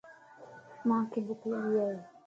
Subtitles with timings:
[0.87, 1.97] مانک ڀک لڳي ائي